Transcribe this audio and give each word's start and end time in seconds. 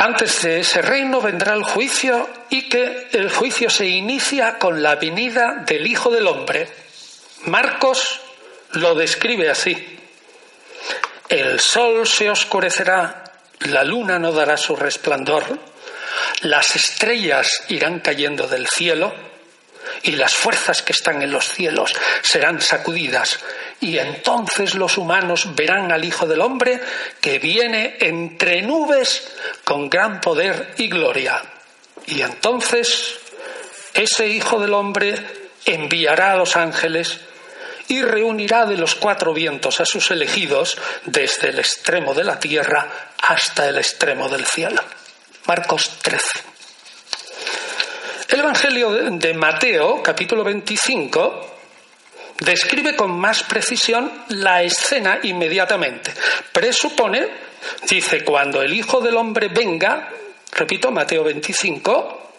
Antes 0.00 0.42
de 0.42 0.60
ese 0.60 0.80
reino 0.80 1.20
vendrá 1.20 1.54
el 1.54 1.64
juicio 1.64 2.30
y 2.50 2.68
que 2.68 3.08
el 3.10 3.32
juicio 3.32 3.68
se 3.68 3.86
inicia 3.86 4.56
con 4.56 4.80
la 4.80 4.94
venida 4.94 5.64
del 5.66 5.88
Hijo 5.88 6.08
del 6.10 6.28
Hombre. 6.28 6.68
Marcos 7.46 8.20
lo 8.74 8.94
describe 8.94 9.50
así. 9.50 9.98
El 11.28 11.58
sol 11.58 12.06
se 12.06 12.30
oscurecerá, 12.30 13.24
la 13.58 13.82
luna 13.82 14.20
no 14.20 14.30
dará 14.30 14.56
su 14.56 14.76
resplandor, 14.76 15.58
las 16.42 16.76
estrellas 16.76 17.64
irán 17.66 17.98
cayendo 17.98 18.46
del 18.46 18.68
cielo 18.68 19.12
y 20.04 20.12
las 20.12 20.32
fuerzas 20.32 20.80
que 20.82 20.92
están 20.92 21.22
en 21.22 21.32
los 21.32 21.48
cielos 21.48 21.92
serán 22.22 22.60
sacudidas 22.60 23.40
y 23.80 23.98
entonces 23.98 24.74
los 24.74 24.98
humanos 24.98 25.54
verán 25.54 25.92
al 25.92 26.04
Hijo 26.04 26.26
del 26.26 26.40
Hombre 26.40 26.80
que 27.20 27.38
viene 27.38 27.96
entre 28.00 28.62
nubes 28.62 29.32
con 29.64 29.88
gran 29.88 30.20
poder 30.20 30.74
y 30.78 30.88
gloria. 30.88 31.42
Y 32.06 32.22
entonces 32.22 33.14
ese 33.94 34.28
Hijo 34.28 34.60
del 34.60 34.74
Hombre 34.74 35.14
enviará 35.64 36.32
a 36.32 36.36
los 36.36 36.56
ángeles 36.56 37.20
y 37.88 38.02
reunirá 38.02 38.66
de 38.66 38.76
los 38.76 38.94
cuatro 38.94 39.32
vientos 39.32 39.80
a 39.80 39.86
sus 39.86 40.10
elegidos 40.10 40.76
desde 41.04 41.50
el 41.50 41.58
extremo 41.58 42.14
de 42.14 42.24
la 42.24 42.38
tierra 42.38 42.86
hasta 43.22 43.68
el 43.68 43.78
extremo 43.78 44.28
del 44.28 44.44
cielo. 44.44 44.82
Marcos 45.46 45.98
13. 46.02 46.24
El 48.28 48.40
Evangelio 48.40 48.90
de 48.90 49.32
Mateo, 49.32 50.02
capítulo 50.02 50.44
25, 50.44 51.57
describe 52.40 52.94
con 52.96 53.10
más 53.18 53.42
precisión 53.42 54.24
la 54.28 54.62
escena 54.62 55.18
inmediatamente. 55.22 56.12
Presupone, 56.52 57.28
dice, 57.88 58.24
cuando 58.24 58.62
el 58.62 58.72
Hijo 58.72 59.00
del 59.00 59.16
Hombre 59.16 59.48
venga, 59.48 60.10
repito, 60.52 60.90
Mateo 60.90 61.24
25, 61.24 62.32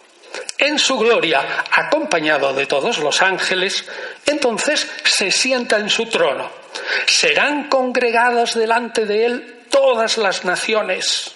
en 0.57 0.77
su 0.77 0.97
gloria, 0.97 1.65
acompañado 1.71 2.53
de 2.53 2.65
todos 2.65 2.99
los 2.99 3.21
ángeles, 3.21 3.85
entonces 4.25 4.89
se 5.03 5.31
sienta 5.31 5.77
en 5.77 5.89
su 5.89 6.05
trono. 6.07 6.51
Serán 7.05 7.69
congregados 7.69 8.55
delante 8.55 9.05
de 9.05 9.25
él 9.25 9.59
todas 9.69 10.17
las 10.17 10.45
naciones. 10.45 11.35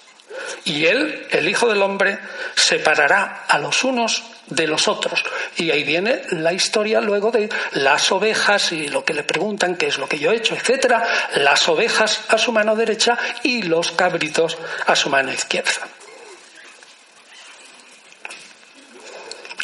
Y 0.65 0.85
él, 0.85 1.27
el 1.31 1.47
Hijo 1.47 1.67
del 1.67 1.81
Hombre, 1.81 2.19
separará 2.55 3.45
a 3.47 3.59
los 3.59 3.83
unos 3.83 4.23
de 4.47 4.67
los 4.67 4.87
otros. 4.87 5.23
Y 5.57 5.71
ahí 5.71 5.83
viene 5.83 6.21
la 6.31 6.53
historia 6.53 7.01
luego 7.01 7.31
de 7.31 7.49
las 7.73 8.11
ovejas 8.11 8.71
y 8.71 8.87
lo 8.87 9.03
que 9.03 9.13
le 9.13 9.23
preguntan, 9.23 9.75
qué 9.75 9.87
es 9.87 9.97
lo 9.97 10.07
que 10.07 10.19
yo 10.19 10.31
he 10.31 10.37
hecho, 10.37 10.55
etcétera, 10.55 11.03
las 11.35 11.67
ovejas 11.67 12.21
a 12.29 12.37
su 12.37 12.51
mano 12.51 12.75
derecha 12.75 13.17
y 13.43 13.63
los 13.63 13.91
cabritos 13.91 14.57
a 14.85 14.95
su 14.95 15.09
mano 15.09 15.31
izquierda. 15.31 15.87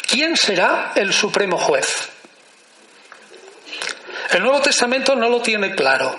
¿Quién 0.08 0.36
será 0.36 0.92
el 0.96 1.12
supremo 1.12 1.56
juez? 1.56 2.08
El 4.32 4.42
Nuevo 4.42 4.60
Testamento 4.60 5.14
no 5.14 5.28
lo 5.28 5.40
tiene 5.40 5.74
claro. 5.74 6.18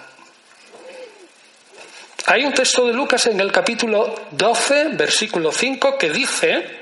Hay 2.28 2.46
un 2.46 2.54
texto 2.54 2.88
de 2.88 2.94
Lucas 2.94 3.26
en 3.28 3.40
el 3.40 3.52
capítulo 3.52 4.16
12, 4.32 4.90
versículo 4.94 5.52
5, 5.52 5.98
que 5.98 6.10
dice, 6.10 6.81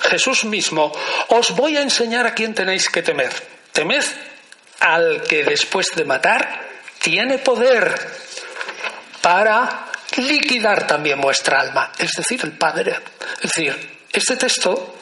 Jesús 0.00 0.44
mismo, 0.44 0.92
os 1.28 1.50
voy 1.50 1.76
a 1.76 1.82
enseñar 1.82 2.26
a 2.26 2.34
quién 2.34 2.54
tenéis 2.54 2.88
que 2.88 3.02
temer. 3.02 3.32
Temed 3.72 4.04
al 4.80 5.22
que 5.22 5.44
después 5.44 5.90
de 5.94 6.04
matar 6.04 6.68
tiene 7.00 7.38
poder 7.38 7.94
para 9.20 9.86
liquidar 10.16 10.86
también 10.86 11.20
vuestra 11.20 11.60
alma, 11.60 11.92
es 11.98 12.12
decir, 12.12 12.40
el 12.42 12.52
Padre. 12.52 12.96
Es 13.42 13.52
decir, 13.54 14.04
este 14.12 14.36
texto, 14.36 14.96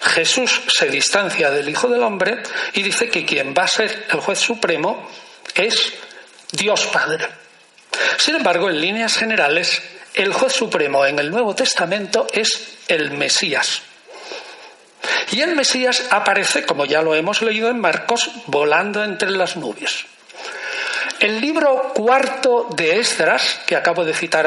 Jesús 0.00 0.62
se 0.68 0.88
distancia 0.88 1.50
del 1.50 1.68
Hijo 1.68 1.88
del 1.88 2.02
Hombre 2.02 2.42
y 2.74 2.82
dice 2.82 3.08
que 3.08 3.24
quien 3.24 3.54
va 3.56 3.64
a 3.64 3.68
ser 3.68 4.06
el 4.10 4.20
juez 4.20 4.38
supremo 4.38 5.08
es 5.54 5.92
Dios 6.52 6.86
Padre. 6.86 7.26
Sin 8.18 8.36
embargo, 8.36 8.70
en 8.70 8.80
líneas 8.80 9.16
generales, 9.16 9.82
el 10.14 10.32
juez 10.32 10.52
supremo 10.52 11.04
en 11.06 11.18
el 11.18 11.30
Nuevo 11.30 11.54
Testamento 11.54 12.26
es 12.32 12.78
el 12.88 13.12
Mesías. 13.12 13.82
Y 15.30 15.40
el 15.40 15.54
Mesías 15.54 16.08
aparece, 16.10 16.64
como 16.64 16.84
ya 16.84 17.02
lo 17.02 17.14
hemos 17.14 17.42
leído 17.42 17.68
en 17.68 17.80
Marcos, 17.80 18.30
volando 18.46 19.02
entre 19.02 19.30
las 19.30 19.56
nubes. 19.56 20.06
El 21.18 21.40
libro 21.40 21.92
cuarto 21.94 22.68
de 22.74 22.98
Esdras, 22.98 23.60
que 23.66 23.76
acabo 23.76 24.04
de 24.04 24.12
citar 24.12 24.46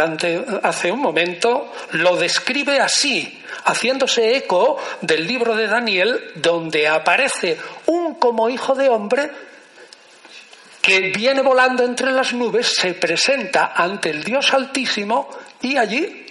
hace 0.61 0.91
un 0.91 0.99
momento, 0.99 1.71
lo 1.91 2.17
describe 2.17 2.79
así, 2.79 3.41
haciéndose 3.63 4.35
eco 4.35 4.77
del 5.01 5.25
libro 5.25 5.55
de 5.55 5.67
Daniel, 5.67 6.31
donde 6.35 6.87
aparece 6.87 7.57
un 7.85 8.15
como 8.15 8.49
hijo 8.49 8.75
de 8.75 8.89
hombre 8.89 9.31
que 10.81 11.11
viene 11.15 11.41
volando 11.41 11.83
entre 11.83 12.11
las 12.11 12.33
nubes, 12.33 12.67
se 12.67 12.93
presenta 12.93 13.73
ante 13.75 14.11
el 14.11 14.23
Dios 14.23 14.53
Altísimo 14.53 15.29
y 15.61 15.77
allí 15.77 16.25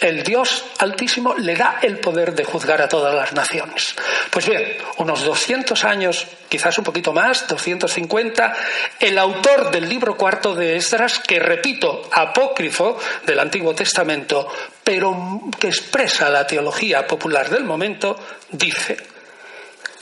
el 0.00 0.22
Dios 0.22 0.64
Altísimo 0.78 1.34
le 1.36 1.56
da 1.56 1.78
el 1.80 1.98
poder 1.98 2.34
de 2.34 2.44
juzgar 2.44 2.82
a 2.82 2.88
todas 2.88 3.14
las 3.14 3.32
naciones. 3.32 3.94
Pues 4.30 4.46
bien, 4.46 4.76
unos 4.98 5.24
200 5.24 5.84
años, 5.84 6.26
quizás 6.48 6.76
un 6.78 6.84
poquito 6.84 7.12
más, 7.12 7.48
250, 7.48 8.54
el 9.00 9.18
autor 9.18 9.70
del 9.70 9.88
libro 9.88 10.16
cuarto 10.16 10.54
de 10.54 10.76
Esdras, 10.76 11.18
que 11.20 11.38
repito, 11.38 12.08
apócrifo 12.12 12.98
del 13.24 13.40
Antiguo 13.40 13.74
Testamento, 13.74 14.48
pero 14.84 15.40
que 15.58 15.68
expresa 15.68 16.28
la 16.28 16.46
teología 16.46 17.06
popular 17.06 17.48
del 17.48 17.64
momento, 17.64 18.18
dice, 18.50 18.98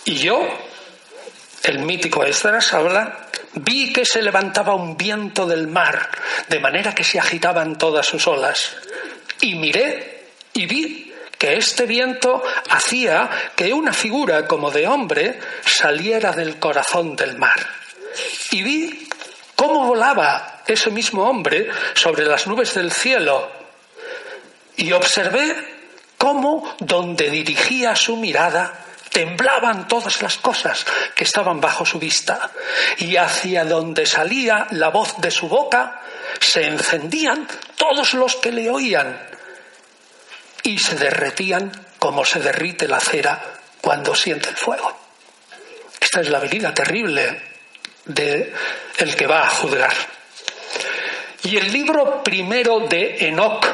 y 0.06 0.16
yo, 0.16 0.40
el 1.62 1.78
mítico 1.78 2.24
Esdras 2.24 2.74
habla, 2.74 3.28
vi 3.54 3.92
que 3.92 4.04
se 4.04 4.22
levantaba 4.22 4.74
un 4.74 4.96
viento 4.96 5.46
del 5.46 5.68
mar, 5.68 6.10
de 6.48 6.58
manera 6.58 6.92
que 6.92 7.04
se 7.04 7.20
agitaban 7.20 7.78
todas 7.78 8.06
sus 8.06 8.26
olas 8.26 8.76
y 9.44 9.54
miré 9.56 10.24
y 10.54 10.66
vi 10.66 11.12
que 11.38 11.56
este 11.56 11.84
viento 11.84 12.42
hacía 12.70 13.28
que 13.54 13.72
una 13.72 13.92
figura 13.92 14.46
como 14.46 14.70
de 14.70 14.86
hombre 14.86 15.38
saliera 15.66 16.32
del 16.32 16.58
corazón 16.58 17.14
del 17.14 17.36
mar. 17.36 17.60
Y 18.52 18.62
vi 18.62 19.08
cómo 19.54 19.86
volaba 19.86 20.62
ese 20.66 20.90
mismo 20.90 21.28
hombre 21.28 21.68
sobre 21.92 22.24
las 22.24 22.46
nubes 22.46 22.72
del 22.72 22.90
cielo. 22.90 23.50
Y 24.76 24.92
observé 24.92 25.54
cómo 26.16 26.76
donde 26.78 27.28
dirigía 27.28 27.94
su 27.94 28.16
mirada 28.16 28.80
temblaban 29.10 29.86
todas 29.86 30.22
las 30.22 30.38
cosas 30.38 30.86
que 31.14 31.24
estaban 31.24 31.60
bajo 31.60 31.84
su 31.84 31.98
vista. 31.98 32.50
Y 32.98 33.16
hacia 33.16 33.66
donde 33.66 34.06
salía 34.06 34.66
la 34.70 34.88
voz 34.88 35.18
de 35.18 35.30
su 35.30 35.48
boca 35.48 36.00
se 36.40 36.66
encendían 36.66 37.46
todos 37.76 38.14
los 38.14 38.36
que 38.36 38.50
le 38.50 38.70
oían 38.70 39.33
y 40.64 40.78
se 40.78 40.96
derretían 40.96 41.70
como 41.98 42.24
se 42.24 42.40
derrite 42.40 42.88
la 42.88 42.98
cera 42.98 43.40
cuando 43.80 44.14
siente 44.14 44.48
el 44.48 44.56
fuego. 44.56 44.92
Esta 46.00 46.20
es 46.20 46.30
la 46.30 46.40
venida 46.40 46.74
terrible 46.74 47.40
de 48.06 48.52
el 48.98 49.14
que 49.14 49.26
va 49.26 49.42
a 49.42 49.50
juzgar. 49.50 49.92
Y 51.44 51.56
el 51.56 51.70
libro 51.70 52.22
primero 52.22 52.80
de 52.80 53.28
Enoch, 53.28 53.66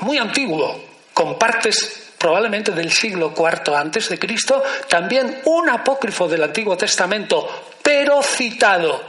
muy 0.00 0.18
antiguo, 0.18 0.88
con 1.12 1.36
partes 1.38 2.12
probablemente 2.16 2.70
del 2.70 2.92
siglo 2.92 3.34
IV 3.36 3.74
antes 3.74 4.08
de 4.08 4.18
Cristo, 4.18 4.62
también 4.88 5.40
un 5.46 5.68
apócrifo 5.70 6.28
del 6.28 6.44
Antiguo 6.44 6.76
Testamento, 6.76 7.74
pero 7.82 8.22
citado 8.22 9.02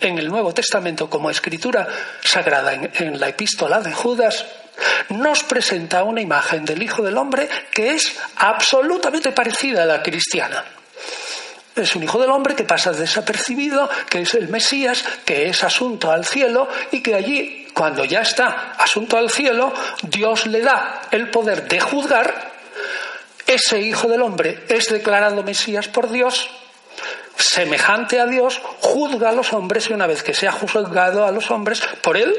en 0.00 0.18
el 0.18 0.28
Nuevo 0.28 0.54
Testamento 0.54 1.10
como 1.10 1.30
escritura 1.30 1.88
sagrada 2.22 2.74
en 2.74 3.18
la 3.18 3.28
epístola 3.28 3.80
de 3.80 3.92
Judas, 3.92 4.44
nos 5.10 5.44
presenta 5.44 6.02
una 6.02 6.20
imagen 6.20 6.64
del 6.64 6.82
Hijo 6.82 7.02
del 7.02 7.16
Hombre 7.16 7.48
que 7.72 7.94
es 7.94 8.16
absolutamente 8.36 9.32
parecida 9.32 9.82
a 9.82 9.86
la 9.86 10.02
cristiana. 10.02 10.64
Es 11.74 11.94
un 11.94 12.02
hijo 12.02 12.18
del 12.18 12.30
hombre 12.30 12.56
que 12.56 12.64
pasa 12.64 12.90
desapercibido, 12.92 13.88
que 14.10 14.22
es 14.22 14.34
el 14.34 14.48
Mesías, 14.48 15.04
que 15.24 15.48
es 15.48 15.62
asunto 15.62 16.10
al 16.10 16.24
cielo 16.24 16.68
y 16.90 17.00
que 17.00 17.14
allí 17.14 17.68
cuando 17.72 18.04
ya 18.04 18.22
está 18.22 18.72
asunto 18.76 19.16
al 19.16 19.30
cielo, 19.30 19.72
Dios 20.02 20.46
le 20.46 20.60
da 20.60 21.02
el 21.12 21.30
poder 21.30 21.68
de 21.68 21.78
juzgar, 21.78 22.52
ese 23.46 23.80
Hijo 23.80 24.08
del 24.08 24.22
Hombre 24.22 24.64
es 24.68 24.88
declarado 24.88 25.42
Mesías 25.44 25.86
por 25.86 26.10
Dios, 26.10 26.50
semejante 27.36 28.18
a 28.18 28.26
Dios, 28.26 28.60
juzga 28.80 29.28
a 29.30 29.32
los 29.32 29.52
hombres 29.52 29.88
y 29.88 29.92
una 29.92 30.08
vez 30.08 30.24
que 30.24 30.34
se 30.34 30.48
ha 30.48 30.52
juzgado 30.52 31.24
a 31.24 31.30
los 31.30 31.50
hombres, 31.52 31.80
por 32.02 32.16
él 32.16 32.34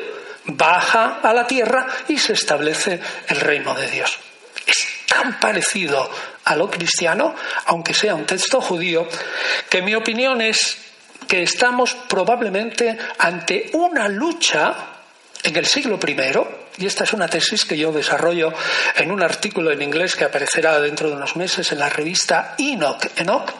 baja 0.45 1.19
a 1.21 1.33
la 1.33 1.45
tierra 1.45 1.88
y 2.07 2.18
se 2.18 2.33
establece 2.33 3.00
el 3.27 3.39
reino 3.39 3.74
de 3.75 3.89
Dios. 3.89 4.18
Es 4.65 4.88
tan 5.07 5.39
parecido 5.39 6.09
a 6.45 6.56
lo 6.56 6.69
cristiano, 6.69 7.36
aunque 7.65 7.94
sea 7.94 8.15
un 8.15 8.25
texto 8.25 8.62
judío, 8.62 9.07
que 9.69 9.81
mi 9.81 9.95
opinión 9.95 10.41
es 10.41 10.77
que 11.27 11.44
estamos 11.44 11.95
probablemente 12.07 12.97
ante 13.19 13.69
una 13.74 14.07
lucha 14.07 14.75
en 15.44 15.56
el 15.56 15.65
siglo 15.65 16.00
I, 16.06 16.83
y 16.83 16.86
esta 16.86 17.03
es 17.03 17.13
una 17.13 17.27
tesis 17.27 17.65
que 17.65 17.77
yo 17.77 17.91
desarrollo 17.91 18.53
en 18.95 19.12
un 19.12 19.21
artículo 19.21 19.71
en 19.71 19.81
inglés 19.81 20.15
que 20.15 20.25
aparecerá 20.25 20.80
dentro 20.80 21.09
de 21.09 21.15
unos 21.15 21.36
meses 21.36 21.71
en 21.71 21.80
la 21.80 21.89
revista 21.89 22.56
Enoch, 22.57 23.06
Enoch 23.18 23.51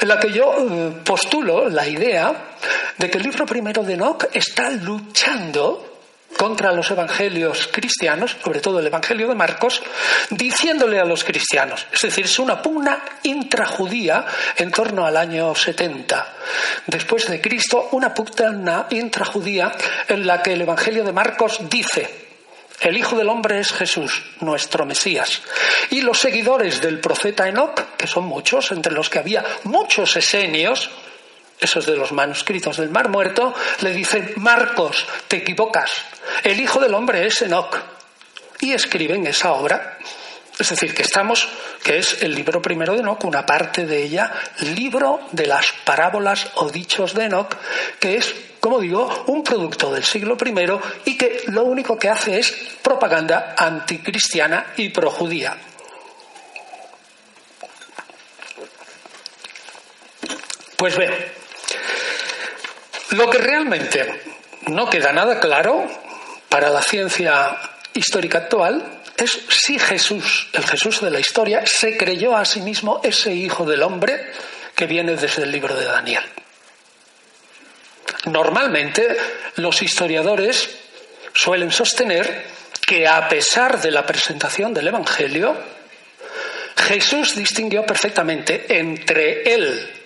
en 0.00 0.08
la 0.08 0.18
que 0.18 0.32
yo 0.32 0.54
eh, 0.58 0.92
postulo 1.04 1.68
la 1.68 1.86
idea 1.86 2.34
de 2.98 3.10
que 3.10 3.18
el 3.18 3.24
libro 3.24 3.46
primero 3.46 3.82
de 3.82 3.94
Enoch 3.94 4.26
está 4.32 4.70
luchando 4.70 5.91
contra 6.36 6.72
los 6.72 6.90
evangelios 6.90 7.68
cristianos, 7.68 8.36
sobre 8.42 8.60
todo 8.60 8.80
el 8.80 8.86
evangelio 8.86 9.28
de 9.28 9.34
Marcos, 9.34 9.82
diciéndole 10.30 10.98
a 10.98 11.04
los 11.04 11.24
cristianos, 11.24 11.86
es 11.92 12.02
decir, 12.02 12.24
es 12.24 12.38
una 12.38 12.60
pugna 12.60 13.02
intrajudía 13.22 14.24
en 14.56 14.70
torno 14.70 15.06
al 15.06 15.16
año 15.16 15.54
70 15.54 16.34
después 16.86 17.28
de 17.28 17.40
Cristo, 17.40 17.88
una 17.92 18.14
pugna 18.14 18.86
intrajudía 18.90 19.72
en 20.08 20.26
la 20.26 20.42
que 20.42 20.54
el 20.54 20.62
evangelio 20.62 21.04
de 21.04 21.12
Marcos 21.12 21.60
dice, 21.68 22.22
el 22.80 22.96
Hijo 22.96 23.16
del 23.16 23.28
Hombre 23.28 23.60
es 23.60 23.72
Jesús, 23.72 24.24
nuestro 24.40 24.84
Mesías. 24.84 25.42
Y 25.90 26.00
los 26.00 26.18
seguidores 26.18 26.80
del 26.80 26.98
profeta 26.98 27.48
Enoch, 27.48 27.96
que 27.96 28.08
son 28.08 28.24
muchos, 28.24 28.72
entre 28.72 28.92
los 28.92 29.08
que 29.08 29.20
había 29.20 29.44
muchos 29.64 30.16
esenios, 30.16 30.90
esos 31.62 31.86
de 31.86 31.96
los 31.96 32.12
manuscritos 32.12 32.76
del 32.76 32.90
Mar 32.90 33.08
Muerto, 33.08 33.54
le 33.80 33.92
dicen, 33.92 34.32
Marcos, 34.36 35.06
te 35.28 35.38
equivocas, 35.38 35.90
el 36.42 36.60
Hijo 36.60 36.80
del 36.80 36.94
Hombre 36.94 37.26
es 37.26 37.42
Enoch. 37.42 37.76
Y 38.60 38.72
escriben 38.72 39.26
esa 39.26 39.52
obra. 39.52 39.98
Es 40.58 40.68
decir, 40.68 40.94
que 40.94 41.02
estamos, 41.02 41.48
que 41.82 41.98
es 41.98 42.22
el 42.22 42.34
libro 42.34 42.60
primero 42.60 42.94
de 42.94 43.00
Enoch, 43.00 43.24
una 43.24 43.44
parte 43.44 43.86
de 43.86 44.02
ella, 44.02 44.32
libro 44.76 45.20
de 45.32 45.46
las 45.46 45.72
parábolas 45.84 46.48
o 46.54 46.70
dichos 46.70 47.14
de 47.14 47.24
Enoch, 47.24 47.56
que 47.98 48.16
es, 48.16 48.34
como 48.60 48.78
digo, 48.78 49.24
un 49.26 49.42
producto 49.42 49.92
del 49.92 50.04
siglo 50.04 50.36
I 50.44 51.10
y 51.10 51.16
que 51.16 51.42
lo 51.46 51.64
único 51.64 51.98
que 51.98 52.08
hace 52.08 52.38
es 52.38 52.52
propaganda 52.82 53.54
anticristiana 53.56 54.66
y 54.76 54.90
projudía. 54.90 55.56
Pues 60.76 60.98
bien, 60.98 61.12
lo 63.12 63.30
que 63.30 63.38
realmente 63.38 64.22
no 64.68 64.88
queda 64.88 65.12
nada 65.12 65.40
claro 65.40 65.86
para 66.48 66.70
la 66.70 66.82
ciencia 66.82 67.56
histórica 67.94 68.38
actual 68.38 69.00
es 69.16 69.38
si 69.48 69.78
Jesús, 69.78 70.48
el 70.52 70.64
Jesús 70.64 71.00
de 71.00 71.10
la 71.10 71.20
historia, 71.20 71.62
se 71.66 71.96
creyó 71.96 72.36
a 72.36 72.44
sí 72.44 72.60
mismo 72.60 73.00
ese 73.02 73.32
Hijo 73.32 73.64
del 73.64 73.82
Hombre 73.82 74.30
que 74.74 74.86
viene 74.86 75.16
desde 75.16 75.42
el 75.42 75.52
libro 75.52 75.74
de 75.74 75.84
Daniel. 75.84 76.24
Normalmente 78.26 79.16
los 79.56 79.82
historiadores 79.82 80.70
suelen 81.34 81.70
sostener 81.70 82.46
que 82.86 83.06
a 83.06 83.28
pesar 83.28 83.80
de 83.80 83.90
la 83.90 84.06
presentación 84.06 84.72
del 84.72 84.88
Evangelio, 84.88 85.56
Jesús 86.76 87.34
distinguió 87.34 87.84
perfectamente 87.84 88.78
entre 88.78 89.42
él 89.54 90.01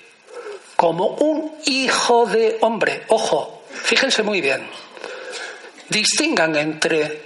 como 0.76 1.06
un 1.06 1.56
hijo 1.64 2.26
de 2.26 2.58
hombre. 2.60 3.02
Ojo, 3.08 3.62
fíjense 3.70 4.22
muy 4.22 4.40
bien. 4.40 4.68
Distingan 5.88 6.56
entre 6.56 7.22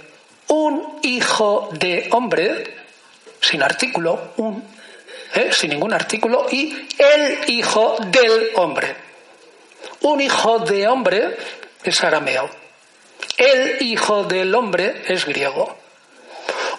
un 0.47 0.99
hijo 1.03 1.69
de 1.73 2.09
hombre, 2.11 2.75
sin 3.41 3.61
artículo, 3.61 4.33
un, 4.37 4.63
¿eh? 5.35 5.49
sin 5.51 5.71
ningún 5.71 5.93
artículo, 5.93 6.47
y 6.49 6.87
el 6.97 7.49
hijo 7.49 7.97
del 8.07 8.51
hombre. 8.55 8.95
Un 10.01 10.21
hijo 10.21 10.59
de 10.59 10.87
hombre 10.87 11.37
es 11.83 12.03
arameo. 12.03 12.49
El 13.37 13.81
hijo 13.81 14.23
del 14.23 14.53
hombre 14.55 15.03
es 15.07 15.25
griego. 15.25 15.75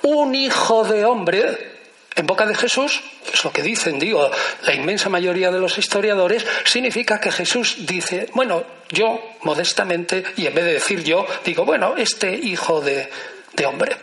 Un 0.02 0.34
hijo 0.34 0.84
de 0.84 1.04
hombre 1.04 1.71
en 2.14 2.26
boca 2.26 2.46
de 2.46 2.54
Jesús, 2.54 3.00
es 3.32 3.44
lo 3.44 3.52
que 3.52 3.62
dicen, 3.62 3.98
digo, 3.98 4.30
la 4.62 4.74
inmensa 4.74 5.08
mayoría 5.08 5.50
de 5.50 5.58
los 5.58 5.78
historiadores, 5.78 6.44
significa 6.64 7.20
que 7.20 7.32
Jesús 7.32 7.86
dice, 7.86 8.28
bueno, 8.34 8.64
yo 8.90 9.20
modestamente, 9.42 10.22
y 10.36 10.46
en 10.46 10.54
vez 10.54 10.64
de 10.64 10.72
decir 10.74 11.02
yo, 11.02 11.26
digo, 11.44 11.64
bueno, 11.64 11.94
este 11.96 12.34
hijo 12.34 12.80
de, 12.80 13.08
de 13.54 13.66
hombre. 13.66 13.96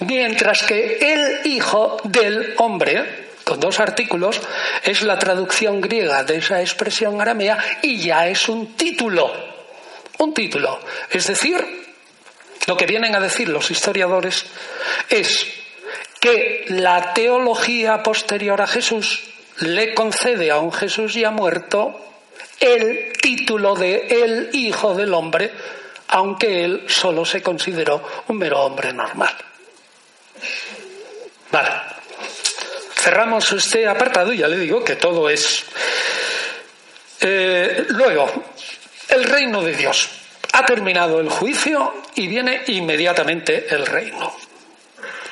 Mientras 0.00 0.62
que 0.64 0.98
el 1.00 1.46
hijo 1.46 1.96
del 2.04 2.54
hombre, 2.58 3.28
con 3.44 3.58
dos 3.58 3.80
artículos, 3.80 4.40
es 4.82 5.02
la 5.02 5.18
traducción 5.18 5.80
griega 5.80 6.22
de 6.22 6.36
esa 6.36 6.60
expresión 6.60 7.18
aramea 7.20 7.58
y 7.80 7.98
ya 7.98 8.28
es 8.28 8.48
un 8.48 8.76
título. 8.76 9.32
Un 10.18 10.34
título. 10.34 10.80
Es 11.10 11.26
decir, 11.26 11.64
lo 12.66 12.76
que 12.76 12.86
vienen 12.86 13.14
a 13.14 13.20
decir 13.20 13.48
los 13.48 13.70
historiadores 13.70 14.44
es 15.08 15.46
que 16.26 16.64
la 16.70 17.14
teología 17.14 18.02
posterior 18.02 18.60
a 18.60 18.66
Jesús 18.66 19.22
le 19.60 19.94
concede 19.94 20.50
a 20.50 20.58
un 20.58 20.72
Jesús 20.72 21.14
ya 21.14 21.30
muerto 21.30 22.00
el 22.58 23.12
título 23.12 23.76
de 23.76 24.08
el 24.08 24.50
Hijo 24.52 24.96
del 24.96 25.14
Hombre, 25.14 25.52
aunque 26.08 26.64
él 26.64 26.84
solo 26.88 27.24
se 27.24 27.40
consideró 27.42 28.02
un 28.26 28.38
mero 28.38 28.60
hombre 28.60 28.92
normal. 28.92 29.36
Vale. 31.52 31.70
Cerramos 32.96 33.52
este 33.52 33.86
apartado 33.86 34.32
y 34.32 34.38
ya 34.38 34.48
le 34.48 34.58
digo 34.58 34.82
que 34.82 34.96
todo 34.96 35.30
es. 35.30 35.64
Eh, 37.20 37.84
luego, 37.90 38.28
el 39.10 39.22
reino 39.22 39.62
de 39.62 39.76
Dios. 39.76 40.10
Ha 40.54 40.66
terminado 40.66 41.20
el 41.20 41.28
juicio 41.28 41.94
y 42.16 42.26
viene 42.26 42.64
inmediatamente 42.66 43.72
el 43.72 43.86
reino. 43.86 44.34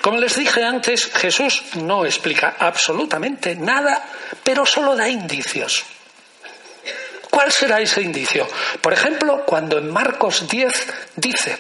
Como 0.05 0.19
les 0.19 0.37
dije 0.37 0.63
antes, 0.63 1.07
Jesús 1.15 1.63
no 1.77 2.05
explica 2.05 2.57
absolutamente 2.59 3.57
nada, 3.57 4.05
pero 4.43 4.67
solo 4.67 4.95
da 4.95 5.09
indicios. 5.09 5.83
¿Cuál 7.31 7.51
será 7.51 7.81
ese 7.81 8.03
indicio? 8.03 8.47
Por 8.83 8.93
ejemplo, 8.93 9.47
cuando 9.47 9.79
en 9.79 9.91
Marcos 9.91 10.47
10 10.47 10.93
dice, 11.17 11.57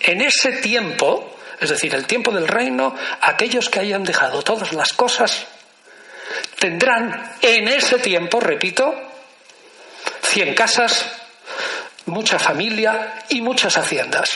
en 0.00 0.22
ese 0.22 0.54
tiempo, 0.54 1.36
es 1.60 1.70
decir, 1.70 1.94
el 1.94 2.04
tiempo 2.04 2.32
del 2.32 2.48
reino, 2.48 2.96
aquellos 3.20 3.68
que 3.68 3.78
hayan 3.78 4.02
dejado 4.02 4.42
todas 4.42 4.72
las 4.72 4.92
cosas 4.92 5.46
tendrán 6.58 7.36
en 7.42 7.68
ese 7.68 8.00
tiempo, 8.00 8.40
repito, 8.40 8.92
cien 10.20 10.52
casas, 10.56 11.06
mucha 12.06 12.40
familia 12.40 13.22
y 13.28 13.40
muchas 13.40 13.76
haciendas. 13.76 14.30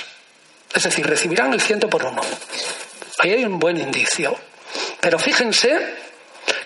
Es 0.72 0.84
decir, 0.84 1.04
recibirán 1.04 1.52
el 1.54 1.60
ciento 1.60 1.90
por 1.90 2.04
uno. 2.04 2.22
Ahí 3.18 3.32
hay 3.32 3.44
un 3.44 3.58
buen 3.58 3.76
indicio. 3.76 4.36
Pero 5.00 5.18
fíjense 5.18 5.94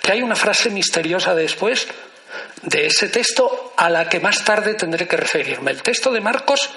que 0.02 0.12
hay 0.12 0.23
una 0.23 0.37
frase 0.37 0.71
misteriosa 0.71 1.35
después 1.35 1.87
de 2.62 2.87
ese 2.87 3.09
texto 3.09 3.73
a 3.76 3.88
la 3.88 4.09
que 4.09 4.21
más 4.21 4.45
tarde 4.45 4.75
tendré 4.75 5.07
que 5.07 5.16
referirme. 5.16 5.71
El 5.71 5.83
texto 5.83 6.11
de 6.11 6.21
Marcos 6.21 6.71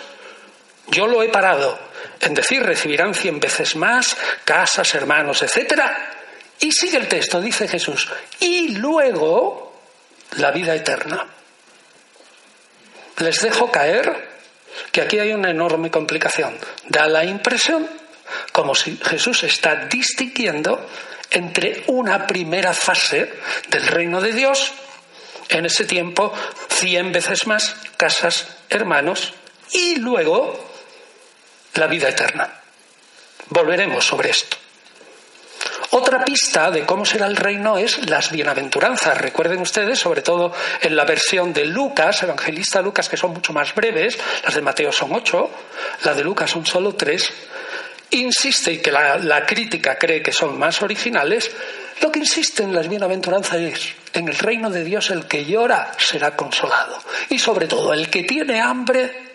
yo 0.87 1.07
lo 1.07 1.23
he 1.23 1.29
parado 1.29 1.79
en 2.19 2.33
decir 2.33 2.61
recibirán 2.61 3.13
cien 3.13 3.39
veces 3.39 3.75
más, 3.75 4.15
casas, 4.43 4.93
hermanos, 4.95 5.41
etcétera. 5.41 6.11
Y 6.59 6.71
sigue 6.71 6.97
el 6.97 7.07
texto, 7.07 7.41
dice 7.41 7.67
Jesús, 7.67 8.07
y 8.39 8.75
luego 8.75 9.81
la 10.37 10.51
vida 10.51 10.75
eterna. 10.75 11.27
Les 13.17 13.41
dejo 13.41 13.71
caer 13.71 14.33
que 14.91 15.01
aquí 15.01 15.19
hay 15.19 15.33
una 15.33 15.49
enorme 15.49 15.91
complicación. 15.91 16.57
Da 16.87 17.07
la 17.07 17.23
impresión 17.23 17.87
como 18.51 18.75
si 18.75 18.97
Jesús 18.97 19.43
está 19.43 19.75
distinguiendo 19.85 20.87
entre 21.29 21.83
una 21.87 22.27
primera 22.27 22.73
fase 22.73 23.33
del 23.69 23.87
reino 23.87 24.21
de 24.21 24.33
Dios, 24.33 24.71
en 25.49 25.65
ese 25.65 25.85
tiempo 25.85 26.33
cien 26.69 27.11
veces 27.11 27.47
más 27.47 27.75
casas, 27.97 28.47
hermanos, 28.69 29.33
y 29.71 29.95
luego 29.95 30.71
la 31.75 31.87
vida 31.87 32.09
eterna. 32.09 32.61
Volveremos 33.49 34.05
sobre 34.05 34.29
esto. 34.29 34.57
Otra 35.91 36.25
pista 36.25 36.71
de 36.71 36.85
cómo 36.85 37.05
será 37.05 37.27
el 37.27 37.35
reino 37.35 37.77
es 37.77 38.09
las 38.09 38.31
bienaventuranzas. 38.31 39.15
Recuerden 39.15 39.61
ustedes, 39.61 39.99
sobre 39.99 40.23
todo 40.23 40.51
en 40.81 40.95
la 40.95 41.05
versión 41.05 41.53
de 41.53 41.65
Lucas, 41.65 42.23
evangelista 42.23 42.81
Lucas, 42.81 43.07
que 43.09 43.17
son 43.17 43.33
mucho 43.33 43.53
más 43.53 43.75
breves, 43.75 44.17
las 44.43 44.55
de 44.55 44.61
Mateo 44.61 44.91
son 44.91 45.13
ocho, 45.13 45.51
las 46.03 46.17
de 46.17 46.23
Lucas 46.23 46.49
son 46.49 46.65
solo 46.65 46.95
tres, 46.95 47.31
insiste, 48.19 48.73
y 48.73 48.77
que 48.79 48.91
la, 48.91 49.45
crítica 49.45 49.97
cree 49.97 50.21
que 50.21 50.31
son 50.31 50.57
más 50.57 50.81
originales, 50.81 51.51
lo 52.01 52.11
que 52.11 52.19
insiste 52.19 52.63
en 52.63 52.73
las 52.73 52.87
bienaventuranzas 52.87 53.59
es, 53.59 53.95
en 54.13 54.27
el 54.27 54.37
reino 54.37 54.69
de 54.69 54.83
Dios 54.83 55.09
el 55.09 55.25
que 55.25 55.45
llora 55.45 55.91
será 55.97 56.35
consolado. 56.35 57.01
Y 57.29 57.39
sobre 57.39 57.67
todo, 57.67 57.93
el 57.93 58.09
que 58.09 58.23
tiene 58.23 58.61
hambre, 58.61 59.33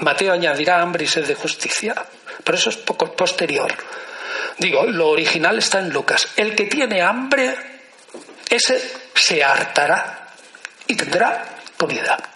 Mateo 0.00 0.32
añadirá 0.32 0.80
hambre 0.80 1.04
y 1.04 1.08
sed 1.08 1.26
de 1.26 1.34
justicia. 1.34 1.94
Pero 2.42 2.58
eso 2.58 2.70
es 2.70 2.76
poco 2.78 3.12
posterior. 3.14 3.72
Digo, 4.58 4.84
lo 4.84 5.08
original 5.08 5.58
está 5.58 5.78
en 5.78 5.90
Lucas. 5.90 6.28
El 6.36 6.54
que 6.54 6.66
tiene 6.66 7.02
hambre, 7.02 7.54
ese 8.48 8.80
se 9.14 9.42
hartará 9.42 10.28
y 10.86 10.94
tendrá 10.94 11.44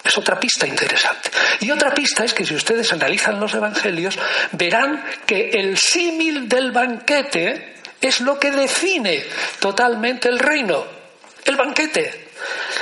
Es 0.04 0.18
otra 0.18 0.38
pista 0.38 0.66
interesante. 0.66 1.30
Y 1.60 1.70
otra 1.70 1.92
pista 1.94 2.24
es 2.24 2.34
que 2.34 2.44
si 2.44 2.54
ustedes 2.54 2.92
analizan 2.92 3.40
los 3.40 3.54
evangelios, 3.54 4.18
verán 4.52 5.04
que 5.26 5.50
el 5.50 5.76
símil 5.78 6.48
del 6.48 6.72
banquete 6.72 7.74
es 8.00 8.20
lo 8.20 8.38
que 8.38 8.50
define 8.50 9.24
totalmente 9.58 10.28
el 10.28 10.38
reino. 10.38 10.84
El 11.44 11.56
banquete. 11.56 12.26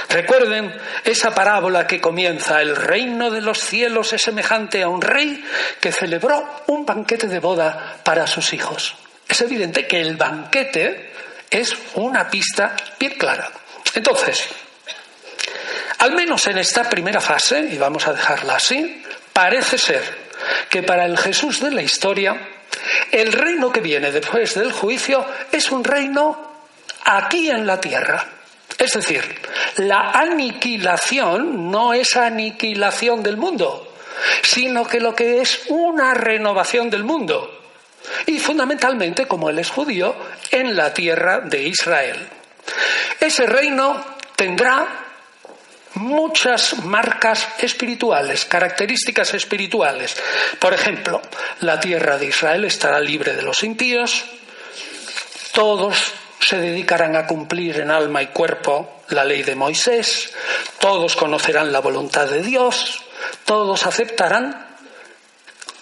Recuerden 0.08 0.74
esa 1.04 1.34
parábola 1.34 1.86
que 1.86 2.00
comienza, 2.00 2.60
el 2.60 2.76
reino 2.76 3.30
de 3.30 3.40
los 3.40 3.58
cielos 3.58 4.12
es 4.12 4.22
semejante 4.22 4.82
a 4.82 4.88
un 4.88 5.00
rey 5.00 5.44
que 5.80 5.92
celebró 5.92 6.62
un 6.66 6.84
banquete 6.84 7.26
de 7.26 7.38
boda 7.38 7.96
para 8.02 8.26
sus 8.26 8.52
hijos. 8.52 8.94
Es 9.28 9.40
evidente 9.40 9.86
que 9.86 10.00
el 10.00 10.16
banquete 10.16 11.12
es 11.50 11.74
una 11.94 12.28
pista 12.28 12.76
bien 12.98 13.14
clara. 13.14 13.50
Entonces, 13.94 14.48
al 16.04 16.12
menos 16.12 16.46
en 16.48 16.58
esta 16.58 16.84
primera 16.84 17.18
fase, 17.18 17.60
y 17.60 17.78
vamos 17.78 18.06
a 18.06 18.12
dejarla 18.12 18.56
así, 18.56 19.02
parece 19.32 19.78
ser 19.78 20.02
que 20.68 20.82
para 20.82 21.06
el 21.06 21.16
Jesús 21.16 21.60
de 21.60 21.70
la 21.70 21.80
historia, 21.80 22.36
el 23.10 23.32
reino 23.32 23.72
que 23.72 23.80
viene 23.80 24.12
después 24.12 24.54
del 24.54 24.70
juicio 24.70 25.24
es 25.50 25.70
un 25.70 25.82
reino 25.82 26.52
aquí 27.04 27.48
en 27.48 27.66
la 27.66 27.80
tierra. 27.80 28.22
Es 28.76 28.92
decir, 28.92 29.24
la 29.76 30.10
aniquilación 30.10 31.70
no 31.70 31.94
es 31.94 32.14
aniquilación 32.18 33.22
del 33.22 33.38
mundo, 33.38 33.94
sino 34.42 34.86
que 34.86 35.00
lo 35.00 35.14
que 35.14 35.40
es 35.40 35.62
una 35.68 36.12
renovación 36.12 36.90
del 36.90 37.04
mundo. 37.04 37.62
Y 38.26 38.38
fundamentalmente, 38.38 39.24
como 39.24 39.48
él 39.48 39.58
es 39.58 39.70
judío, 39.70 40.14
en 40.50 40.76
la 40.76 40.92
tierra 40.92 41.40
de 41.40 41.62
Israel. 41.62 42.28
Ese 43.18 43.46
reino 43.46 44.04
tendrá 44.36 45.03
muchas 45.94 46.84
marcas 46.84 47.48
espirituales, 47.58 48.44
características 48.44 49.34
espirituales. 49.34 50.16
Por 50.58 50.74
ejemplo, 50.74 51.22
la 51.60 51.78
tierra 51.80 52.18
de 52.18 52.26
Israel 52.26 52.64
estará 52.64 53.00
libre 53.00 53.34
de 53.34 53.42
los 53.42 53.62
impíos, 53.62 54.24
todos 55.52 56.12
se 56.40 56.58
dedicarán 56.58 57.16
a 57.16 57.26
cumplir 57.26 57.80
en 57.80 57.90
alma 57.90 58.22
y 58.22 58.26
cuerpo 58.28 59.02
la 59.08 59.24
ley 59.24 59.42
de 59.42 59.54
Moisés, 59.54 60.32
todos 60.78 61.16
conocerán 61.16 61.72
la 61.72 61.80
voluntad 61.80 62.26
de 62.28 62.42
Dios, 62.42 63.02
todos 63.44 63.86
aceptarán 63.86 64.76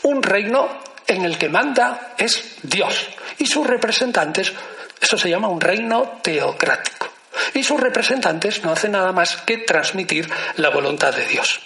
un 0.02 0.22
reino 0.22 0.68
en 1.06 1.24
el 1.24 1.38
que 1.38 1.48
manda 1.48 2.14
es 2.18 2.56
Dios 2.62 3.08
y 3.38 3.46
sus 3.46 3.66
representantes, 3.66 4.52
eso 5.00 5.16
se 5.16 5.30
llama 5.30 5.48
un 5.48 5.60
reino 5.60 6.20
teocrático. 6.22 7.11
Y 7.54 7.62
sus 7.62 7.80
representantes 7.80 8.62
no 8.62 8.72
hacen 8.72 8.92
nada 8.92 9.12
más 9.12 9.36
que 9.38 9.58
transmitir 9.58 10.28
la 10.56 10.70
voluntad 10.70 11.14
de 11.14 11.26
Dios. 11.26 11.60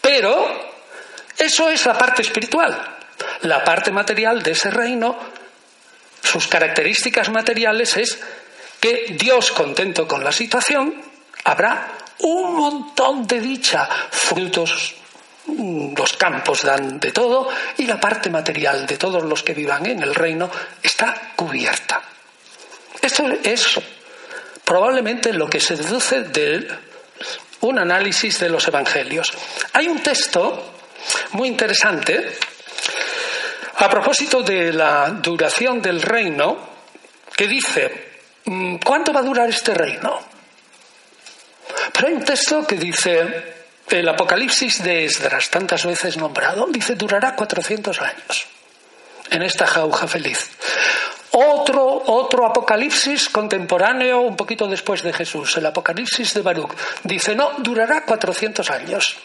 Pero 0.00 0.72
eso 1.38 1.68
es 1.68 1.86
la 1.86 1.96
parte 1.96 2.22
espiritual. 2.22 2.96
La 3.42 3.64
parte 3.64 3.90
material 3.90 4.42
de 4.42 4.52
ese 4.52 4.70
reino, 4.70 5.18
sus 6.22 6.46
características 6.46 7.30
materiales 7.30 7.96
es 7.96 8.18
que 8.80 9.16
Dios, 9.18 9.50
contento 9.52 10.06
con 10.06 10.22
la 10.22 10.32
situación, 10.32 11.02
habrá 11.44 11.88
un 12.20 12.54
montón 12.54 13.26
de 13.26 13.40
dicha, 13.40 13.88
frutos, 14.10 14.94
mm, 15.46 15.94
los 15.96 16.12
campos 16.14 16.62
dan 16.62 17.00
de 17.00 17.12
todo 17.12 17.48
y 17.78 17.86
la 17.86 17.98
parte 17.98 18.30
material 18.30 18.86
de 18.86 18.96
todos 18.96 19.22
los 19.22 19.42
que 19.42 19.54
vivan 19.54 19.86
en 19.86 20.02
el 20.02 20.14
reino 20.14 20.50
está 20.82 21.32
cubierta. 21.36 22.02
Esto 23.00 23.24
es 23.42 23.80
probablemente 24.64 25.32
lo 25.32 25.48
que 25.48 25.60
se 25.60 25.76
deduce 25.76 26.22
de 26.22 26.68
un 27.60 27.78
análisis 27.78 28.38
de 28.40 28.48
los 28.48 28.66
evangelios. 28.68 29.32
Hay 29.72 29.88
un 29.88 30.02
texto 30.02 30.74
muy 31.32 31.48
interesante 31.48 32.38
a 33.76 33.88
propósito 33.88 34.42
de 34.42 34.72
la 34.72 35.10
duración 35.10 35.82
del 35.82 36.00
reino 36.00 36.74
que 37.36 37.46
dice, 37.48 38.10
mm, 38.44 38.76
¿cuánto 38.76 39.12
va 39.12 39.20
a 39.20 39.24
durar 39.24 39.48
este 39.48 39.74
reino? 39.74 40.20
Pero 41.92 42.08
hay 42.08 42.14
un 42.14 42.24
texto 42.24 42.66
que 42.66 42.76
dice, 42.76 43.54
el 43.88 44.08
Apocalipsis 44.08 44.82
de 44.82 45.04
Esdras, 45.04 45.50
tantas 45.50 45.84
veces 45.84 46.16
nombrado, 46.16 46.66
dice, 46.70 46.94
durará 46.94 47.34
400 47.34 48.00
años 48.00 48.46
en 49.30 49.42
esta 49.42 49.66
jauja 49.66 50.06
feliz. 50.06 50.50
Otro, 51.36 52.02
otro 52.06 52.46
apocalipsis 52.46 53.28
contemporáneo 53.28 54.20
un 54.20 54.36
poquito 54.36 54.68
después 54.68 55.02
de 55.02 55.12
Jesús, 55.12 55.56
el 55.56 55.66
apocalipsis 55.66 56.32
de 56.32 56.42
Baruch, 56.42 56.72
dice, 57.02 57.34
no, 57.34 57.54
durará 57.58 58.04
400 58.04 58.70
años. 58.70 59.16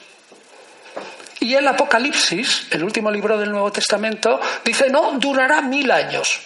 Y 1.42 1.56
el 1.56 1.68
Apocalipsis, 1.68 2.68
el 2.72 2.84
último 2.84 3.10
libro 3.10 3.38
del 3.38 3.52
Nuevo 3.52 3.72
Testamento, 3.72 4.42
dice, 4.66 4.90
no, 4.90 5.14
durará 5.14 5.62
mil 5.62 5.90
años. 5.90 6.42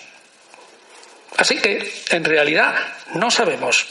Así 1.37 1.59
que, 1.59 2.03
en 2.09 2.23
realidad, 2.23 2.75
no 3.15 3.31
sabemos. 3.31 3.87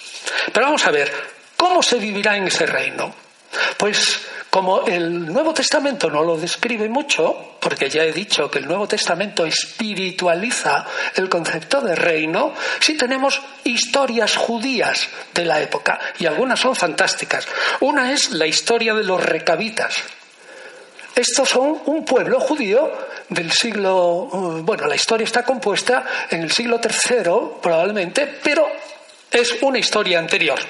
Pero 0.52 0.66
vamos 0.66 0.86
a 0.86 0.90
ver, 0.92 1.10
¿cómo 1.56 1.82
se 1.82 1.98
vivirá 1.98 2.36
en 2.36 2.46
ese 2.46 2.66
reino? 2.66 3.12
Pues 3.76 4.20
como 4.52 4.84
el 4.84 5.32
Nuevo 5.32 5.54
Testamento 5.54 6.10
no 6.10 6.22
lo 6.22 6.36
describe 6.36 6.86
mucho, 6.86 7.54
porque 7.58 7.88
ya 7.88 8.04
he 8.04 8.12
dicho 8.12 8.50
que 8.50 8.58
el 8.58 8.66
Nuevo 8.66 8.86
Testamento 8.86 9.46
espiritualiza 9.46 10.84
el 11.14 11.30
concepto 11.30 11.80
de 11.80 11.94
reino, 11.94 12.52
sí 12.78 12.94
tenemos 12.94 13.40
historias 13.64 14.36
judías 14.36 15.08
de 15.32 15.46
la 15.46 15.58
época, 15.62 15.98
y 16.18 16.26
algunas 16.26 16.60
son 16.60 16.76
fantásticas. 16.76 17.48
Una 17.80 18.12
es 18.12 18.32
la 18.32 18.46
historia 18.46 18.92
de 18.92 19.04
los 19.04 19.24
recabitas. 19.24 19.94
Estos 21.14 21.48
son 21.48 21.80
un 21.86 22.04
pueblo 22.04 22.38
judío 22.38 22.92
del 23.30 23.50
siglo, 23.52 24.28
uh, 24.30 24.62
bueno, 24.62 24.86
la 24.86 24.96
historia 24.96 25.24
está 25.24 25.44
compuesta 25.44 26.04
en 26.28 26.42
el 26.42 26.52
siglo 26.52 26.78
III 26.78 27.58
probablemente, 27.62 28.26
pero 28.44 28.68
es 29.30 29.62
una 29.62 29.78
historia 29.78 30.18
anterior. 30.18 30.60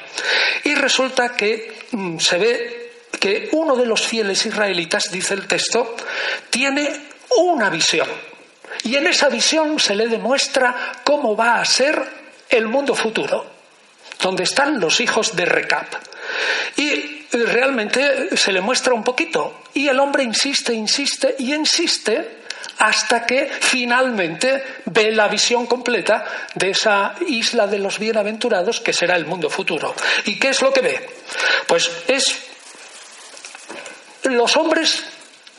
Y 0.62 0.76
resulta 0.76 1.30
que 1.30 1.86
mm, 1.90 2.18
se 2.18 2.38
ve 2.38 2.81
que 3.22 3.50
uno 3.52 3.76
de 3.76 3.86
los 3.86 4.04
fieles 4.04 4.44
israelitas, 4.46 5.04
dice 5.12 5.34
el 5.34 5.46
texto, 5.46 5.94
tiene 6.50 6.90
una 7.38 7.70
visión. 7.70 8.08
Y 8.82 8.96
en 8.96 9.06
esa 9.06 9.28
visión 9.28 9.78
se 9.78 9.94
le 9.94 10.08
demuestra 10.08 10.94
cómo 11.04 11.36
va 11.36 11.60
a 11.60 11.64
ser 11.64 12.02
el 12.50 12.66
mundo 12.66 12.96
futuro, 12.96 13.46
donde 14.20 14.42
están 14.42 14.80
los 14.80 14.98
hijos 14.98 15.36
de 15.36 15.44
Recap. 15.44 15.94
Y 16.74 17.28
realmente 17.30 18.36
se 18.36 18.50
le 18.50 18.60
muestra 18.60 18.92
un 18.92 19.04
poquito. 19.04 19.62
Y 19.72 19.86
el 19.86 20.00
hombre 20.00 20.24
insiste, 20.24 20.74
insiste 20.74 21.36
y 21.38 21.54
insiste 21.54 22.42
hasta 22.78 23.24
que 23.24 23.46
finalmente 23.46 24.64
ve 24.86 25.12
la 25.12 25.28
visión 25.28 25.66
completa 25.66 26.24
de 26.56 26.70
esa 26.70 27.14
isla 27.28 27.68
de 27.68 27.78
los 27.78 28.00
bienaventurados 28.00 28.80
que 28.80 28.92
será 28.92 29.14
el 29.14 29.26
mundo 29.26 29.48
futuro. 29.48 29.94
¿Y 30.24 30.40
qué 30.40 30.48
es 30.48 30.60
lo 30.60 30.72
que 30.72 30.80
ve? 30.80 31.08
Pues 31.68 31.88
es 32.08 32.51
los 34.24 34.56
hombres 34.56 35.04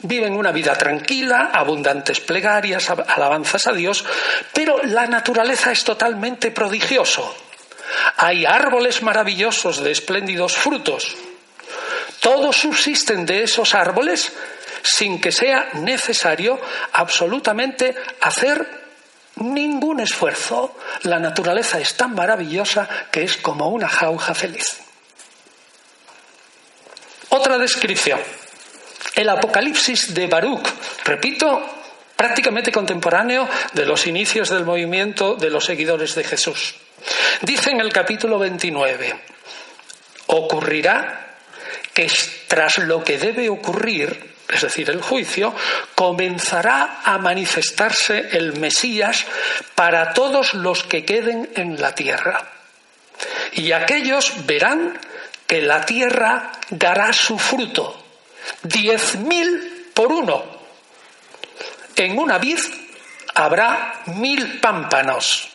viven 0.03 0.35
una 0.35 0.51
vida 0.51 0.75
tranquila, 0.75 1.51
abundantes 1.53 2.19
plegarias, 2.19 2.89
alabanzas 2.89 3.67
a 3.67 3.73
Dios, 3.73 4.03
pero 4.53 4.83
la 4.83 5.07
naturaleza 5.07 5.71
es 5.71 5.83
totalmente 5.83 6.51
prodigioso. 6.51 7.35
Hay 8.17 8.45
árboles 8.45 9.01
maravillosos 9.01 9.83
de 9.83 9.91
espléndidos 9.91 10.55
frutos. 10.55 11.15
Todos 12.19 12.55
subsisten 12.57 13.25
de 13.25 13.43
esos 13.43 13.75
árboles 13.75 14.31
sin 14.83 15.19
que 15.19 15.31
sea 15.31 15.69
necesario 15.73 16.59
absolutamente 16.93 17.95
hacer 18.21 18.83
ningún 19.35 19.99
esfuerzo. 20.01 20.77
La 21.03 21.19
naturaleza 21.19 21.79
es 21.79 21.95
tan 21.95 22.13
maravillosa 22.13 22.87
que 23.11 23.23
es 23.23 23.37
como 23.37 23.69
una 23.69 23.87
jauja 23.87 24.33
feliz. 24.33 24.77
Otra 27.29 27.57
descripción. 27.57 28.19
El 29.15 29.29
Apocalipsis 29.29 30.13
de 30.13 30.27
Baruch, 30.27 30.67
repito, 31.05 31.61
prácticamente 32.15 32.71
contemporáneo 32.71 33.47
de 33.73 33.85
los 33.85 34.07
inicios 34.07 34.49
del 34.49 34.65
movimiento 34.65 35.35
de 35.35 35.49
los 35.49 35.65
seguidores 35.65 36.15
de 36.15 36.23
Jesús. 36.23 36.75
Dice 37.41 37.71
en 37.71 37.81
el 37.81 37.91
capítulo 37.91 38.39
29, 38.39 39.13
ocurrirá 40.27 41.35
que 41.93 42.11
tras 42.47 42.79
lo 42.79 43.03
que 43.03 43.17
debe 43.17 43.49
ocurrir, 43.49 44.33
es 44.49 44.61
decir, 44.61 44.89
el 44.89 45.01
juicio, 45.01 45.53
comenzará 45.95 47.01
a 47.03 47.17
manifestarse 47.17 48.29
el 48.31 48.59
Mesías 48.59 49.25
para 49.75 50.13
todos 50.13 50.53
los 50.53 50.83
que 50.83 51.05
queden 51.05 51.49
en 51.55 51.79
la 51.79 51.93
tierra. 51.93 52.47
Y 53.53 53.71
aquellos 53.71 54.45
verán 54.45 54.99
que 55.45 55.61
la 55.61 55.85
tierra 55.85 56.51
dará 56.69 57.13
su 57.13 57.37
fruto, 57.37 58.02
diez 58.63 59.15
mil 59.15 59.91
por 59.93 60.11
uno. 60.11 60.43
En 61.95 62.17
una 62.17 62.37
vid 62.37 62.59
habrá 63.35 64.01
mil 64.07 64.59
pámpanos. 64.59 65.49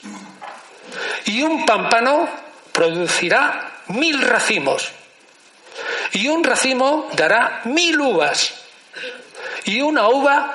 Y 1.27 1.43
un 1.43 1.67
pámpano 1.67 2.29
producirá 2.73 3.83
mil 3.89 4.21
racimos. 4.23 4.91
Y 6.13 6.29
un 6.29 6.43
racimo 6.43 7.09
dará 7.15 7.63
mil 7.65 8.01
uvas. 8.01 8.55
Y 9.65 9.81
una 9.81 10.09
uva 10.09 10.47